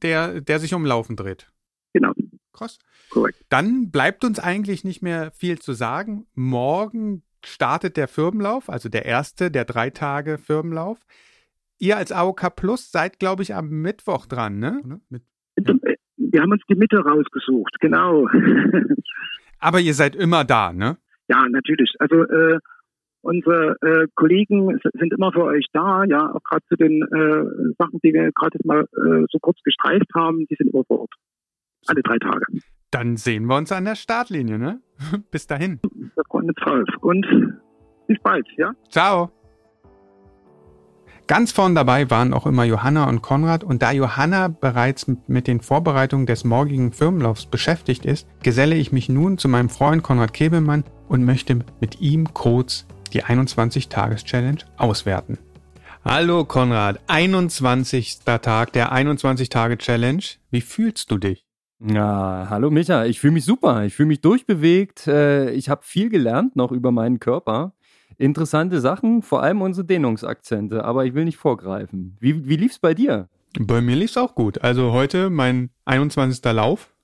der, 0.01 0.41
der 0.41 0.59
sich 0.59 0.73
um 0.73 0.85
Laufen 0.85 1.15
dreht. 1.15 1.51
Genau. 1.93 2.13
Krass. 2.53 2.79
Korrekt. 3.09 3.45
Dann 3.49 3.91
bleibt 3.91 4.23
uns 4.23 4.39
eigentlich 4.39 4.83
nicht 4.83 5.01
mehr 5.01 5.31
viel 5.31 5.59
zu 5.59 5.73
sagen. 5.73 6.25
Morgen 6.33 7.23
startet 7.43 7.97
der 7.97 8.07
Firmenlauf, 8.07 8.69
also 8.69 8.89
der 8.89 9.05
erste 9.05 9.51
der 9.51 9.65
drei 9.65 9.89
Tage 9.89 10.37
Firmenlauf. 10.37 10.99
Ihr 11.77 11.97
als 11.97 12.11
AOK 12.11 12.55
Plus 12.55 12.91
seid, 12.91 13.19
glaube 13.19 13.43
ich, 13.43 13.53
am 13.53 13.69
Mittwoch 13.69 14.25
dran, 14.25 14.59
ne? 14.59 14.81
Mit, 15.09 15.23
ja. 15.57 15.73
Wir 16.17 16.41
haben 16.41 16.51
uns 16.51 16.63
die 16.69 16.75
Mitte 16.75 16.97
rausgesucht, 16.97 17.75
genau. 17.79 18.27
Aber 19.59 19.79
ihr 19.79 19.93
seid 19.93 20.15
immer 20.15 20.43
da, 20.43 20.73
ne? 20.73 20.97
Ja, 21.27 21.47
natürlich. 21.49 21.93
Also 21.99 22.23
äh, 22.23 22.59
unsere 23.25 23.75
äh, 23.81 24.07
Kollegen 24.15 24.79
sind 24.93 25.13
immer 25.13 25.31
für 25.31 25.43
euch 25.43 25.65
da, 25.73 26.03
ja, 26.05 26.31
auch 26.33 26.43
gerade 26.43 26.63
zu 26.69 26.75
den 26.75 27.01
äh, 27.01 27.73
Sachen, 27.77 27.99
die 28.03 28.13
wir 28.13 28.31
gerade 28.31 28.59
mal 28.63 28.81
äh, 28.81 29.25
so 29.31 29.39
kurz 29.41 29.57
gestreift 29.63 30.09
haben, 30.13 30.45
die 30.47 30.55
sind 30.57 30.71
immer 30.71 30.83
vor 30.85 31.01
Ort. 31.01 31.13
Alle 31.87 32.01
drei 32.03 32.17
Tage. 32.19 32.45
Dann 32.91 33.17
sehen 33.17 33.45
wir 33.45 33.57
uns 33.57 33.71
an 33.71 33.85
der 33.85 33.95
Startlinie, 33.95 34.57
ne? 34.57 34.79
bis 35.31 35.47
dahin. 35.47 35.79
12. 36.63 36.87
Und 37.01 37.25
bis 38.07 38.17
bald, 38.21 38.47
ja? 38.57 38.73
Ciao. 38.89 39.31
Ganz 41.27 41.51
vorn 41.51 41.73
dabei 41.73 42.11
waren 42.11 42.33
auch 42.33 42.45
immer 42.45 42.65
Johanna 42.65 43.09
und 43.09 43.23
Konrad 43.23 43.63
und 43.63 43.81
da 43.81 43.91
Johanna 43.91 44.47
bereits 44.47 45.07
mit 45.27 45.47
den 45.47 45.59
Vorbereitungen 45.59 46.27
des 46.27 46.43
morgigen 46.43 46.91
Firmenlaufs 46.91 47.47
beschäftigt 47.47 48.05
ist, 48.05 48.27
geselle 48.43 48.75
ich 48.75 48.91
mich 48.91 49.09
nun 49.09 49.39
zu 49.39 49.47
meinem 49.47 49.69
Freund 49.69 50.03
Konrad 50.03 50.33
Kebelmann 50.33 50.83
und 51.07 51.25
möchte 51.25 51.65
mit 51.81 51.99
ihm 51.99 52.31
kurz 52.35 52.85
die 53.13 53.23
21-Tages-Challenge 53.23 54.59
auswerten. 54.77 55.37
Hallo 56.03 56.45
Konrad, 56.45 56.99
21. 57.07 58.19
Tag 58.25 58.73
der 58.73 58.93
21-Tage-Challenge. 58.93 60.23
Wie 60.51 60.61
fühlst 60.61 61.09
du 61.09 61.17
dich? 61.17 61.45
Ja, 61.79 62.47
hallo 62.49 62.71
Micha, 62.71 63.05
ich 63.05 63.19
fühle 63.19 63.33
mich 63.33 63.45
super, 63.45 63.83
ich 63.83 63.93
fühle 63.93 64.07
mich 64.07 64.21
durchbewegt, 64.21 65.07
äh, 65.07 65.51
ich 65.51 65.67
habe 65.67 65.81
viel 65.83 66.09
gelernt 66.09 66.55
noch 66.55 66.71
über 66.71 66.91
meinen 66.91 67.19
Körper. 67.19 67.73
Interessante 68.17 68.79
Sachen, 68.79 69.21
vor 69.21 69.43
allem 69.43 69.61
unsere 69.61 69.85
Dehnungsakzente, 69.85 70.85
aber 70.85 71.05
ich 71.05 71.13
will 71.13 71.25
nicht 71.25 71.37
vorgreifen. 71.37 72.15
Wie, 72.19 72.47
wie 72.47 72.55
lief's 72.55 72.79
bei 72.79 72.93
dir? 72.93 73.27
Bei 73.59 73.81
mir 73.81 73.95
lief's 73.95 74.17
auch 74.17 74.35
gut. 74.35 74.61
Also 74.61 74.93
heute 74.93 75.29
mein 75.29 75.69
21. 75.85 76.43
Lauf. 76.53 76.94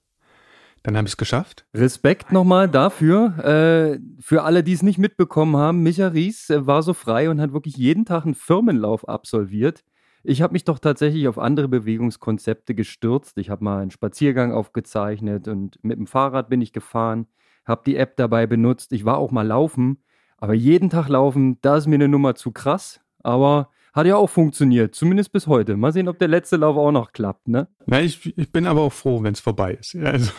Dann 0.83 0.97
habe 0.97 1.07
ich 1.07 1.13
es 1.13 1.17
geschafft. 1.17 1.65
Respekt 1.73 2.31
nochmal 2.31 2.67
dafür. 2.67 3.37
Äh, 3.43 3.99
für 4.19 4.43
alle, 4.43 4.63
die 4.63 4.73
es 4.73 4.81
nicht 4.81 4.97
mitbekommen 4.97 5.55
haben, 5.55 5.83
Micha 5.83 6.07
Ries 6.07 6.49
äh, 6.49 6.65
war 6.65 6.81
so 6.81 6.93
frei 6.93 7.29
und 7.29 7.39
hat 7.39 7.53
wirklich 7.53 7.77
jeden 7.77 8.05
Tag 8.05 8.25
einen 8.25 8.35
Firmenlauf 8.35 9.07
absolviert. 9.07 9.83
Ich 10.23 10.41
habe 10.41 10.53
mich 10.53 10.63
doch 10.63 10.79
tatsächlich 10.79 11.27
auf 11.27 11.37
andere 11.37 11.67
Bewegungskonzepte 11.67 12.75
gestürzt. 12.75 13.37
Ich 13.37 13.49
habe 13.49 13.63
mal 13.63 13.81
einen 13.81 13.91
Spaziergang 13.91 14.53
aufgezeichnet 14.53 15.47
und 15.47 15.83
mit 15.83 15.97
dem 15.97 16.07
Fahrrad 16.07 16.49
bin 16.49 16.61
ich 16.61 16.73
gefahren, 16.73 17.27
habe 17.65 17.81
die 17.85 17.95
App 17.95 18.17
dabei 18.17 18.47
benutzt. 18.47 18.93
Ich 18.93 19.05
war 19.05 19.17
auch 19.17 19.31
mal 19.31 19.45
laufen 19.45 19.97
aber 20.41 20.55
jeden 20.55 20.89
Tag 20.89 21.07
laufen, 21.07 21.59
da 21.61 21.77
ist 21.77 21.87
mir 21.87 21.95
eine 21.95 22.07
Nummer 22.07 22.35
zu 22.35 22.51
krass. 22.51 22.99
Aber 23.23 23.69
hat 23.93 24.07
ja 24.07 24.15
auch 24.15 24.29
funktioniert, 24.29 24.95
zumindest 24.95 25.31
bis 25.31 25.45
heute. 25.45 25.77
Mal 25.77 25.93
sehen, 25.93 26.07
ob 26.07 26.17
der 26.17 26.27
letzte 26.27 26.57
Lauf 26.57 26.75
auch 26.77 26.91
noch 26.91 27.11
klappt, 27.11 27.47
ne? 27.47 27.67
Na, 27.85 28.01
ich, 28.01 28.35
ich 28.37 28.51
bin 28.51 28.65
aber 28.65 28.81
auch 28.81 28.93
froh, 28.93 29.21
wenn 29.21 29.33
es 29.33 29.39
vorbei 29.39 29.75
ist. 29.75 29.95
Also. 29.95 30.31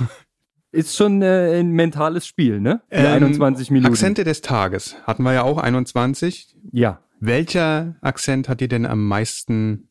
Ist 0.73 0.97
schon 0.97 1.21
äh, 1.21 1.61
ein 1.61 1.71
mentales 1.71 2.27
Spiel, 2.27 2.61
ne? 2.61 2.81
Die 2.91 2.97
ähm, 2.97 3.25
21 3.25 3.71
Minuten. 3.71 3.93
Akzente 3.93 4.25
des 4.25 4.41
Tages 4.41 4.97
hatten 5.07 5.23
wir 5.23 5.35
ja 5.35 5.43
auch 5.43 5.59
21. 5.59 6.57
Ja. 6.73 7.01
Welcher 7.21 7.97
Akzent 8.01 8.49
hat 8.49 8.61
dir 8.61 8.69
denn 8.69 8.87
am 8.87 9.07
meisten 9.07 9.91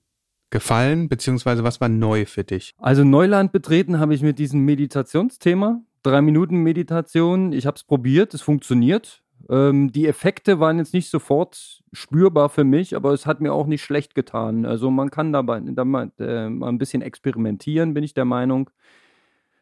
gefallen, 0.50 1.08
beziehungsweise 1.08 1.64
was 1.64 1.80
war 1.80 1.88
neu 1.88 2.26
für 2.26 2.44
dich? 2.44 2.74
Also 2.78 3.04
Neuland 3.04 3.52
betreten 3.52 4.00
habe 4.00 4.14
ich 4.14 4.24
mit 4.24 4.40
diesem 4.40 4.66
Meditationsthema. 4.66 5.82
Drei 6.04 6.22
Minuten 6.22 6.58
Meditation. 6.58 7.54
Ich 7.54 7.68
habe 7.68 7.78
es 7.78 7.84
probiert, 7.84 8.34
es 8.34 8.42
funktioniert. 8.42 9.22
Ähm, 9.50 9.92
die 9.92 10.08
Effekte 10.08 10.60
waren 10.60 10.78
jetzt 10.78 10.94
nicht 10.94 11.10
sofort 11.10 11.84
spürbar 11.94 12.50
für 12.50 12.64
mich, 12.64 12.96
aber 12.96 13.14
es 13.14 13.26
hat 13.26 13.40
mir 13.40 13.54
auch 13.54 13.68
nicht 13.68 13.84
schlecht 13.84 14.16
getan. 14.16 14.66
Also 14.66 14.92
man 14.92 15.10
kann 15.12 15.32
dabei 15.32 15.62
da 15.64 15.86
mal, 15.86 16.12
äh, 16.20 16.50
mal 16.50 16.70
ein 16.70 16.78
bisschen 16.78 17.02
experimentieren, 17.02 17.94
bin 17.94 18.04
ich 18.04 18.14
der 18.14 18.26
Meinung. 18.26 18.70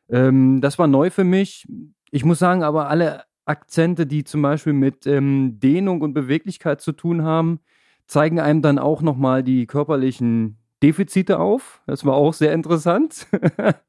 Ähm, 0.09 0.61
das 0.61 0.79
war 0.79 0.87
neu 0.87 1.09
für 1.09 1.23
mich. 1.23 1.67
Ich 2.11 2.25
muss 2.25 2.39
sagen, 2.39 2.63
aber 2.63 2.89
alle 2.89 3.23
Akzente, 3.45 4.05
die 4.05 4.23
zum 4.23 4.41
Beispiel 4.41 4.73
mit 4.73 5.07
ähm, 5.07 5.59
Dehnung 5.59 6.01
und 6.01 6.13
Beweglichkeit 6.13 6.81
zu 6.81 6.91
tun 6.91 7.23
haben, 7.23 7.59
zeigen 8.07 8.39
einem 8.39 8.61
dann 8.61 8.79
auch 8.79 9.01
nochmal 9.01 9.43
die 9.43 9.67
körperlichen 9.67 10.57
Defizite 10.81 11.39
auf. 11.39 11.81
Das 11.85 12.05
war 12.05 12.13
auch 12.13 12.33
sehr 12.33 12.53
interessant. 12.53 13.27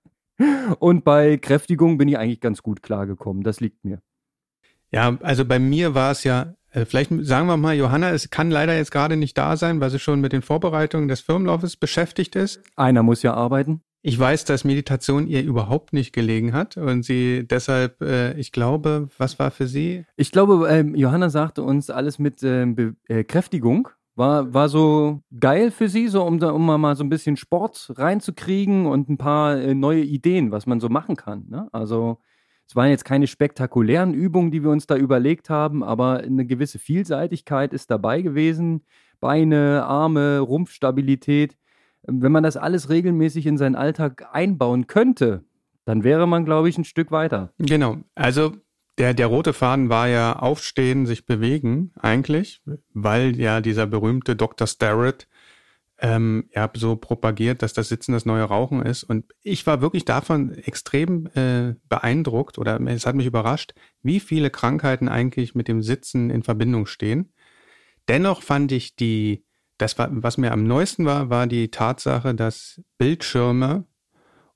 und 0.79 1.05
bei 1.05 1.37
Kräftigung 1.37 1.99
bin 1.99 2.09
ich 2.09 2.19
eigentlich 2.19 2.41
ganz 2.41 2.63
gut 2.63 2.83
klargekommen. 2.83 3.43
Das 3.43 3.61
liegt 3.61 3.85
mir. 3.85 4.01
Ja, 4.91 5.17
also 5.21 5.45
bei 5.45 5.59
mir 5.59 5.95
war 5.95 6.11
es 6.11 6.25
ja, 6.25 6.55
äh, 6.71 6.85
vielleicht 6.85 7.11
sagen 7.23 7.47
wir 7.47 7.57
mal, 7.57 7.77
Johanna, 7.77 8.11
es 8.11 8.31
kann 8.31 8.51
leider 8.51 8.77
jetzt 8.77 8.91
gerade 8.91 9.17
nicht 9.17 9.39
da 9.39 9.57
sein, 9.57 9.81
weil 9.81 9.91
sie 9.91 9.99
schon 9.99 10.21
mit 10.21 10.33
den 10.33 10.43
Vorbereitungen 10.43 11.09
des 11.09 11.21
Firmenlaufes 11.21 11.77
beschäftigt 11.77 12.35
ist. 12.35 12.61
Einer 12.77 13.03
muss 13.03 13.23
ja 13.23 13.35
arbeiten. 13.35 13.83
Ich 14.03 14.19
weiß, 14.19 14.47
dass 14.47 14.65
Meditation 14.65 15.27
ihr 15.27 15.43
überhaupt 15.43 15.93
nicht 15.93 16.15
gelegen 16.15 16.55
hat 16.55 16.79
und 16.79 17.05
sie 17.05 17.47
deshalb, 17.47 18.01
äh, 18.01 18.33
ich 18.39 18.51
glaube, 18.51 19.09
was 19.19 19.39
war 19.39 19.51
für 19.51 19.67
sie? 19.67 20.07
Ich 20.17 20.33
glaube, 20.33 20.69
ähm, 20.71 20.95
Johanna 20.95 21.29
sagte 21.29 21.63
uns 21.63 21.91
alles 21.91 22.19
mit 22.19 22.43
ähm, 22.43 22.97
äh, 23.09 23.25
Kräftigung. 23.25 23.89
War, 24.17 24.53
war 24.53 24.69
so 24.69 25.23
geil 25.39 25.71
für 25.71 25.89
sie, 25.89 26.09
so 26.09 26.25
um, 26.25 26.43
um 26.43 26.81
mal 26.81 26.97
so 26.97 27.05
ein 27.05 27.11
bisschen 27.11 27.37
Sport 27.37 27.93
reinzukriegen 27.97 28.87
und 28.87 29.09
ein 29.09 29.19
paar 29.19 29.57
äh, 29.59 29.75
neue 29.75 30.03
Ideen, 30.03 30.51
was 30.51 30.67
man 30.67 30.81
so 30.81 30.89
machen 30.89 31.17
kann. 31.17 31.47
Ne? 31.49 31.69
Also 31.73 32.19
es 32.67 32.77
waren 32.77 32.91
jetzt 32.91 33.05
keine 33.05 33.27
spektakulären 33.27 34.15
Übungen, 34.15 34.51
die 34.51 34.63
wir 34.63 34.71
uns 34.71 34.87
da 34.87 34.97
überlegt 34.97 35.51
haben, 35.51 35.83
aber 35.83 36.19
eine 36.19 36.47
gewisse 36.47 36.79
Vielseitigkeit 36.79 37.73
ist 37.73 37.91
dabei 37.91 38.23
gewesen. 38.23 38.83
Beine, 39.21 39.85
Arme, 39.85 40.39
Rumpfstabilität. 40.39 41.57
Wenn 42.03 42.33
man 42.33 42.43
das 42.43 42.57
alles 42.57 42.89
regelmäßig 42.89 43.47
in 43.47 43.59
seinen 43.59 43.77
Alltag 43.77 44.29
einbauen 44.33 44.87
könnte, 44.87 45.45
dann 45.85 46.05
wäre 46.05 46.27
man, 46.27 46.45
glaube 46.45 46.69
ich, 46.69 46.79
ein 46.79 46.85
Stück 46.85 47.11
weiter. 47.11 47.53
Genau. 47.59 47.99
Also 48.15 48.53
der, 48.99 49.15
der 49.15 49.27
rote 49.27 49.53
Faden 49.53 49.89
war 49.89 50.09
ja 50.09 50.35
aufstehen, 50.37 51.07
sich 51.07 51.27
bewegen 51.27 51.93
eigentlich, 51.99 52.63
weil 52.93 53.37
ja 53.39 53.61
dieser 53.61 53.87
berühmte 53.87 54.37
Dr. 54.37 54.67
Starrett 54.67 55.27
ähm, 56.03 56.49
habt 56.55 56.79
so 56.79 56.97
propagiert, 56.97 57.63
dass 57.63 57.73
das 57.73 57.89
Sitzen 57.89 58.13
das 58.13 58.25
neue 58.25 58.45
Rauchen 58.45 58.83
ist. 58.83 59.05
Und 59.05 59.27
ich 59.43 59.67
war 59.67 59.81
wirklich 59.81 60.05
davon 60.05 60.55
extrem 60.55 61.27
äh, 61.35 61.75
beeindruckt 61.89 62.59
oder 62.59 62.81
es 62.89 63.07
hat 63.07 63.15
mich 63.15 63.27
überrascht, 63.27 63.75
wie 64.03 64.21
viele 64.21 64.51
Krankheiten 64.51 65.09
eigentlich 65.09 65.55
mit 65.55 65.69
dem 65.69 65.83
Sitzen 65.83 66.31
in 66.31 66.43
Verbindung 66.43 66.87
stehen. 66.87 67.33
Dennoch 68.09 68.43
fand 68.43 68.73
ich 68.73 68.97
die, 68.97 69.45
das 69.81 69.97
was 69.99 70.39
mir 70.39 70.53
am 70.53 70.65
neuesten 70.65 71.07
war, 71.07 71.31
war 71.31 71.47
die 71.47 71.71
Tatsache, 71.71 72.35
dass 72.35 72.83
Bildschirme 72.99 73.85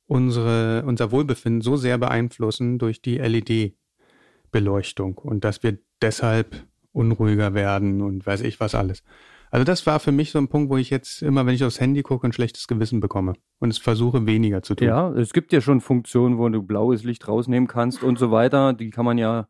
unsere, 0.06 0.82
unser 0.86 1.12
Wohlbefinden 1.12 1.62
so 1.62 1.76
sehr 1.76 1.98
beeinflussen 1.98 2.78
durch 2.78 3.00
die 3.00 3.18
LED-Beleuchtung 3.18 5.18
und 5.18 5.44
dass 5.44 5.62
wir 5.62 5.78
deshalb 6.02 6.66
unruhiger 6.92 7.54
werden 7.54 8.02
und 8.02 8.26
weiß 8.26 8.42
ich 8.42 8.60
was 8.60 8.74
alles. 8.74 9.02
Also 9.50 9.64
das 9.64 9.86
war 9.86 10.00
für 10.00 10.12
mich 10.12 10.32
so 10.32 10.38
ein 10.38 10.48
Punkt, 10.48 10.68
wo 10.68 10.76
ich 10.76 10.90
jetzt 10.90 11.22
immer, 11.22 11.46
wenn 11.46 11.54
ich 11.54 11.64
aufs 11.64 11.80
Handy 11.80 12.02
gucke, 12.02 12.26
ein 12.26 12.32
schlechtes 12.32 12.66
Gewissen 12.66 13.00
bekomme 13.00 13.34
und 13.60 13.70
es 13.70 13.78
versuche 13.78 14.26
weniger 14.26 14.62
zu 14.62 14.74
tun. 14.74 14.88
Ja, 14.88 15.10
es 15.12 15.32
gibt 15.32 15.52
ja 15.52 15.60
schon 15.60 15.80
Funktionen, 15.80 16.38
wo 16.38 16.48
du 16.48 16.60
blaues 16.62 17.04
Licht 17.04 17.28
rausnehmen 17.28 17.68
kannst 17.68 18.02
und 18.02 18.18
so 18.18 18.32
weiter. 18.32 18.72
Die 18.72 18.90
kann 18.90 19.04
man 19.04 19.16
ja 19.16 19.46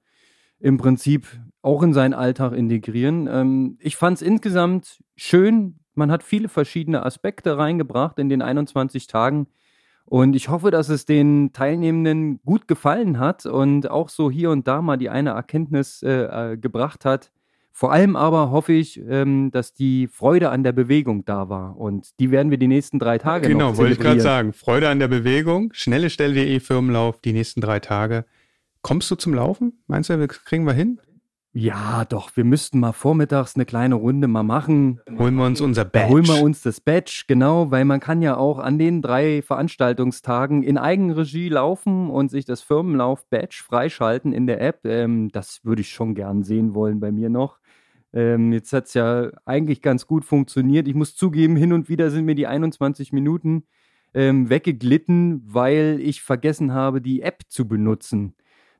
im 0.64 0.78
Prinzip 0.78 1.26
auch 1.60 1.82
in 1.82 1.92
seinen 1.92 2.14
Alltag 2.14 2.54
integrieren. 2.54 3.28
Ähm, 3.30 3.76
ich 3.80 3.96
fand 3.96 4.16
es 4.16 4.22
insgesamt 4.22 5.04
schön. 5.14 5.78
Man 5.94 6.10
hat 6.10 6.22
viele 6.22 6.48
verschiedene 6.48 7.04
Aspekte 7.04 7.58
reingebracht 7.58 8.18
in 8.18 8.30
den 8.30 8.40
21 8.40 9.06
Tagen. 9.06 9.46
Und 10.06 10.34
ich 10.34 10.48
hoffe, 10.48 10.70
dass 10.70 10.88
es 10.88 11.04
den 11.04 11.52
Teilnehmenden 11.52 12.40
gut 12.46 12.66
gefallen 12.66 13.18
hat 13.18 13.44
und 13.44 13.90
auch 13.90 14.08
so 14.08 14.30
hier 14.30 14.50
und 14.50 14.66
da 14.66 14.80
mal 14.80 14.96
die 14.96 15.10
eine 15.10 15.30
Erkenntnis 15.30 16.02
äh, 16.02 16.52
äh 16.52 16.56
gebracht 16.56 17.04
hat, 17.04 17.30
vor 17.70 17.92
allem 17.92 18.16
aber 18.16 18.50
hoffe 18.50 18.72
ich, 18.72 19.00
ähm, 19.06 19.50
dass 19.50 19.74
die 19.74 20.06
Freude 20.06 20.50
an 20.50 20.62
der 20.62 20.72
Bewegung 20.72 21.24
da 21.24 21.48
war. 21.48 21.76
Und 21.76 22.18
die 22.20 22.30
werden 22.30 22.50
wir 22.50 22.58
die 22.58 22.68
nächsten 22.68 22.98
drei 22.98 23.18
Tage 23.18 23.48
Genau, 23.48 23.70
noch 23.70 23.78
wollte 23.78 23.94
ich 23.94 23.98
gerade 23.98 24.20
sagen. 24.20 24.52
Freude 24.52 24.88
an 24.88 24.98
der 24.98 25.08
Bewegung, 25.08 25.72
schnelle 25.72 26.08
Stelle.de 26.08 26.60
Firmenlauf, 26.60 27.20
die 27.20 27.32
nächsten 27.32 27.60
drei 27.60 27.80
Tage. 27.80 28.24
Kommst 28.84 29.10
du 29.10 29.14
zum 29.14 29.32
Laufen? 29.32 29.72
Meinst 29.86 30.10
du, 30.10 30.18
das 30.18 30.44
kriegen 30.44 30.66
wir 30.66 30.74
hin? 30.74 31.00
Ja, 31.54 32.04
doch, 32.04 32.36
wir 32.36 32.44
müssten 32.44 32.80
mal 32.80 32.92
vormittags 32.92 33.54
eine 33.54 33.64
kleine 33.64 33.94
Runde 33.94 34.28
mal 34.28 34.42
machen. 34.42 35.00
Holen 35.18 35.36
wir 35.36 35.46
uns 35.46 35.62
unser 35.62 35.86
Badge. 35.86 36.12
Holen 36.12 36.26
wir 36.26 36.42
uns 36.42 36.60
das 36.60 36.82
Badge, 36.82 37.24
genau, 37.26 37.70
weil 37.70 37.86
man 37.86 38.00
kann 38.00 38.20
ja 38.20 38.36
auch 38.36 38.58
an 38.58 38.78
den 38.78 39.00
drei 39.00 39.40
Veranstaltungstagen 39.40 40.62
in 40.62 40.76
Eigenregie 40.76 41.48
laufen 41.48 42.10
und 42.10 42.30
sich 42.30 42.44
das 42.44 42.60
Firmenlauf-Badge 42.60 43.62
freischalten 43.66 44.34
in 44.34 44.46
der 44.46 44.60
App. 44.60 44.84
Ähm, 44.84 45.30
das 45.30 45.64
würde 45.64 45.80
ich 45.80 45.88
schon 45.88 46.14
gern 46.14 46.42
sehen 46.42 46.74
wollen 46.74 47.00
bei 47.00 47.10
mir 47.10 47.30
noch. 47.30 47.60
Ähm, 48.12 48.52
jetzt 48.52 48.74
hat 48.74 48.84
es 48.84 48.92
ja 48.92 49.30
eigentlich 49.46 49.80
ganz 49.80 50.06
gut 50.06 50.26
funktioniert. 50.26 50.86
Ich 50.88 50.94
muss 50.94 51.16
zugeben, 51.16 51.56
hin 51.56 51.72
und 51.72 51.88
wieder 51.88 52.10
sind 52.10 52.26
mir 52.26 52.34
die 52.34 52.48
21 52.48 53.14
Minuten 53.14 53.64
ähm, 54.12 54.50
weggeglitten, 54.50 55.42
weil 55.46 56.00
ich 56.02 56.20
vergessen 56.20 56.74
habe, 56.74 57.00
die 57.00 57.22
App 57.22 57.44
zu 57.48 57.66
benutzen. 57.66 58.34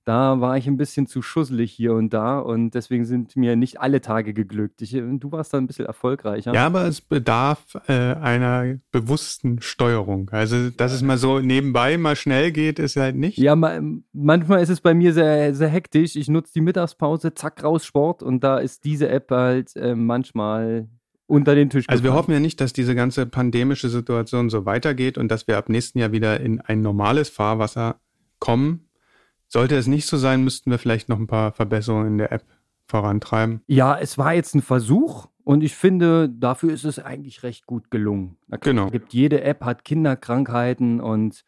Da 0.04 0.38
war 0.40 0.58
ich 0.58 0.66
ein 0.66 0.76
bisschen 0.76 1.06
zu 1.06 1.22
schusselig 1.22 1.72
hier 1.72 1.94
und 1.94 2.12
da 2.12 2.38
und 2.38 2.74
deswegen 2.74 3.06
sind 3.06 3.36
mir 3.36 3.56
nicht 3.56 3.80
alle 3.80 4.02
Tage 4.02 4.34
geglückt. 4.34 4.82
Ich, 4.82 4.92
du 4.92 5.32
warst 5.32 5.54
da 5.54 5.58
ein 5.58 5.66
bisschen 5.66 5.86
erfolgreicher. 5.86 6.52
Ja, 6.52 6.66
aber 6.66 6.86
es 6.86 7.00
bedarf 7.00 7.78
äh, 7.88 7.92
einer 7.92 8.76
bewussten 8.92 9.62
Steuerung. 9.62 10.28
Also, 10.30 10.68
dass 10.68 10.92
es 10.92 11.00
mal 11.00 11.16
so 11.16 11.40
nebenbei 11.40 11.96
mal 11.96 12.16
schnell 12.16 12.52
geht, 12.52 12.78
ist 12.78 12.96
halt 12.96 13.16
nicht. 13.16 13.38
Ja, 13.38 13.56
ma 13.56 13.80
manchmal 14.12 14.62
ist 14.62 14.68
es 14.68 14.82
bei 14.82 14.92
mir 14.92 15.14
sehr, 15.14 15.54
sehr 15.54 15.68
hektisch. 15.68 16.16
Ich 16.16 16.28
nutze 16.28 16.52
die 16.52 16.60
Mittagspause, 16.60 17.32
zack, 17.32 17.64
raus 17.64 17.86
Sport 17.86 18.22
und 18.22 18.44
da 18.44 18.58
ist 18.58 18.84
diese 18.84 19.08
App 19.08 19.30
halt 19.30 19.74
äh, 19.76 19.94
manchmal 19.94 20.88
unter 21.26 21.54
den 21.54 21.70
Tisch. 21.70 21.88
Also 21.88 22.04
wir 22.04 22.12
hoffen 22.12 22.32
ja 22.32 22.40
nicht, 22.40 22.60
dass 22.60 22.72
diese 22.74 22.94
ganze 22.94 23.24
pandemische 23.24 23.88
Situation 23.88 24.50
so 24.50 24.66
weitergeht 24.66 25.16
und 25.16 25.28
dass 25.28 25.48
wir 25.48 25.56
ab 25.56 25.68
nächsten 25.70 25.98
Jahr 25.98 26.12
wieder 26.12 26.40
in 26.40 26.60
ein 26.60 26.82
normales 26.82 27.30
Fahrwasser 27.30 28.00
kommen. 28.38 28.83
Sollte 29.54 29.76
es 29.76 29.86
nicht 29.86 30.06
so 30.08 30.16
sein, 30.16 30.42
müssten 30.42 30.72
wir 30.72 30.78
vielleicht 30.78 31.08
noch 31.08 31.16
ein 31.16 31.28
paar 31.28 31.52
Verbesserungen 31.52 32.08
in 32.08 32.18
der 32.18 32.32
App 32.32 32.42
vorantreiben. 32.88 33.60
Ja, 33.68 33.96
es 33.96 34.18
war 34.18 34.34
jetzt 34.34 34.56
ein 34.56 34.62
Versuch 34.62 35.28
und 35.44 35.62
ich 35.62 35.76
finde, 35.76 36.28
dafür 36.28 36.72
ist 36.72 36.82
es 36.82 36.98
eigentlich 36.98 37.44
recht 37.44 37.64
gut 37.64 37.88
gelungen. 37.88 38.36
Da 38.48 38.56
genau. 38.56 38.90
gibt 38.90 39.12
jede 39.12 39.42
App 39.42 39.62
hat 39.64 39.84
Kinderkrankheiten 39.84 41.00
und 41.00 41.44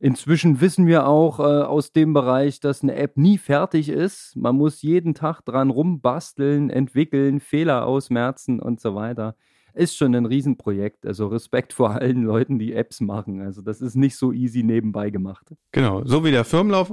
inzwischen 0.00 0.60
wissen 0.60 0.88
wir 0.88 1.06
auch 1.06 1.38
äh, 1.38 1.42
aus 1.42 1.92
dem 1.92 2.12
Bereich, 2.12 2.58
dass 2.58 2.82
eine 2.82 2.96
App 2.96 3.16
nie 3.16 3.38
fertig 3.38 3.88
ist. 3.88 4.34
Man 4.34 4.56
muss 4.56 4.82
jeden 4.82 5.14
Tag 5.14 5.42
dran 5.42 5.70
rumbasteln, 5.70 6.70
entwickeln, 6.70 7.38
Fehler 7.38 7.86
ausmerzen 7.86 8.58
und 8.58 8.80
so 8.80 8.96
weiter. 8.96 9.36
Ist 9.74 9.96
schon 9.96 10.12
ein 10.16 10.26
Riesenprojekt. 10.26 11.06
Also 11.06 11.28
Respekt 11.28 11.72
vor 11.72 11.92
allen 11.92 12.24
Leuten, 12.24 12.58
die 12.58 12.72
Apps 12.72 13.00
machen. 13.00 13.40
Also 13.42 13.62
das 13.62 13.80
ist 13.80 13.94
nicht 13.94 14.16
so 14.16 14.32
easy 14.32 14.64
nebenbei 14.64 15.10
gemacht. 15.10 15.54
Genau, 15.70 16.04
so 16.04 16.24
wie 16.24 16.32
der 16.32 16.44
Firmenlauf 16.44 16.92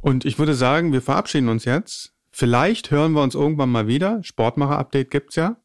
und 0.00 0.24
ich 0.24 0.38
würde 0.38 0.54
sagen, 0.54 0.92
wir 0.92 1.02
verabschieden 1.02 1.48
uns 1.48 1.64
jetzt. 1.64 2.14
Vielleicht 2.30 2.90
hören 2.90 3.12
wir 3.12 3.22
uns 3.22 3.34
irgendwann 3.34 3.70
mal 3.70 3.86
wieder. 3.86 4.22
Sportmacher-Update 4.22 5.10
gibt's 5.10 5.36
ja. 5.36 5.56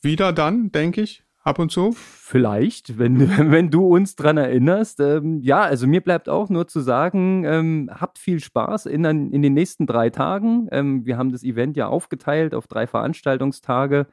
Wieder 0.00 0.32
dann, 0.32 0.70
denke 0.70 1.00
ich, 1.00 1.24
ab 1.42 1.58
und 1.58 1.72
zu. 1.72 1.92
Vielleicht, 1.96 2.98
wenn, 2.98 3.18
wenn 3.50 3.70
du 3.70 3.86
uns 3.86 4.14
dran 4.14 4.36
erinnerst. 4.36 5.00
Ähm, 5.00 5.40
ja, 5.40 5.62
also 5.62 5.86
mir 5.86 6.02
bleibt 6.02 6.28
auch 6.28 6.50
nur 6.50 6.68
zu 6.68 6.80
sagen, 6.80 7.44
ähm, 7.44 7.90
habt 7.92 8.18
viel 8.18 8.40
Spaß 8.40 8.86
in, 8.86 9.04
in 9.04 9.42
den 9.42 9.54
nächsten 9.54 9.86
drei 9.86 10.10
Tagen. 10.10 10.68
Ähm, 10.70 11.06
wir 11.06 11.16
haben 11.16 11.32
das 11.32 11.42
Event 11.42 11.76
ja 11.76 11.88
aufgeteilt 11.88 12.54
auf 12.54 12.66
drei 12.66 12.86
Veranstaltungstage. 12.86 14.06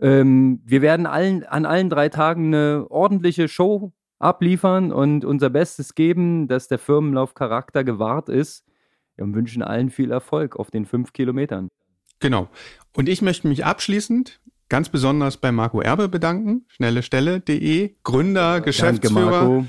Ähm, 0.00 0.60
wir 0.64 0.82
werden 0.82 1.06
allen, 1.06 1.44
an 1.44 1.66
allen 1.66 1.90
drei 1.90 2.08
Tagen 2.08 2.54
eine 2.54 2.86
ordentliche 2.90 3.48
Show 3.48 3.92
abliefern 4.18 4.92
und 4.92 5.24
unser 5.24 5.50
Bestes 5.50 5.94
geben, 5.94 6.48
dass 6.48 6.68
der 6.68 6.78
Firmenlaufcharakter 6.78 7.84
gewahrt 7.84 8.28
ist. 8.28 8.64
Wir 9.16 9.32
wünschen 9.32 9.62
allen 9.62 9.90
viel 9.90 10.10
Erfolg 10.10 10.56
auf 10.56 10.70
den 10.70 10.86
fünf 10.86 11.12
Kilometern. 11.12 11.68
Genau. 12.20 12.48
Und 12.96 13.08
ich 13.08 13.22
möchte 13.22 13.48
mich 13.48 13.64
abschließend 13.64 14.40
ganz 14.68 14.88
besonders 14.88 15.36
bei 15.36 15.52
Marco 15.52 15.80
Erbe 15.80 16.08
bedanken, 16.08 16.64
schnellestelle.de, 16.68 17.94
Gründer, 18.02 18.60
Geschäftsführer 18.60 19.40
danke, 19.40 19.68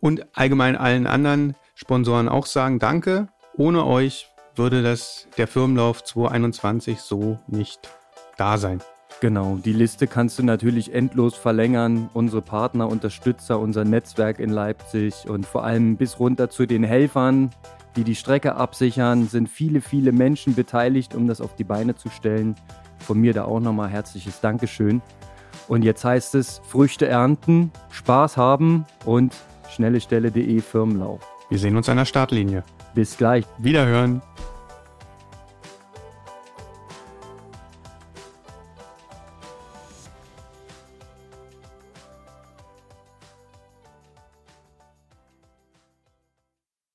und 0.00 0.26
allgemein 0.36 0.76
allen 0.76 1.06
anderen 1.06 1.56
Sponsoren 1.74 2.28
auch 2.28 2.46
sagen, 2.46 2.78
danke. 2.78 3.28
Ohne 3.54 3.84
euch 3.86 4.28
würde 4.54 4.82
das 4.82 5.28
der 5.36 5.46
Firmenlauf 5.46 6.02
2021 6.04 7.00
so 7.00 7.38
nicht 7.48 7.80
da 8.36 8.56
sein. 8.58 8.80
Genau, 9.20 9.58
die 9.62 9.74
Liste 9.74 10.06
kannst 10.06 10.38
du 10.38 10.42
natürlich 10.42 10.94
endlos 10.94 11.36
verlängern. 11.36 12.08
Unsere 12.14 12.40
Partner, 12.40 12.88
Unterstützer, 12.88 13.60
unser 13.60 13.84
Netzwerk 13.84 14.38
in 14.38 14.48
Leipzig 14.48 15.28
und 15.28 15.44
vor 15.44 15.62
allem 15.62 15.96
bis 15.96 16.18
runter 16.18 16.48
zu 16.48 16.64
den 16.64 16.82
Helfern, 16.82 17.50
die 17.96 18.04
die 18.04 18.14
Strecke 18.14 18.56
absichern, 18.56 19.28
sind 19.28 19.50
viele, 19.50 19.82
viele 19.82 20.12
Menschen 20.12 20.54
beteiligt, 20.54 21.14
um 21.14 21.26
das 21.26 21.42
auf 21.42 21.54
die 21.54 21.64
Beine 21.64 21.96
zu 21.96 22.08
stellen. 22.08 22.54
Von 22.98 23.18
mir 23.18 23.34
da 23.34 23.44
auch 23.44 23.60
nochmal 23.60 23.90
herzliches 23.90 24.40
Dankeschön. 24.40 25.02
Und 25.68 25.82
jetzt 25.82 26.02
heißt 26.02 26.34
es 26.34 26.62
Früchte 26.64 27.06
ernten, 27.06 27.72
Spaß 27.90 28.38
haben 28.38 28.86
und 29.04 29.36
schnellestelle.de 29.70 30.60
Firmenlauf. 30.60 31.20
Wir 31.50 31.58
sehen 31.58 31.76
uns 31.76 31.90
an 31.90 31.98
der 31.98 32.06
Startlinie. 32.06 32.64
Bis 32.94 33.18
gleich. 33.18 33.44
Wiederhören. 33.58 34.22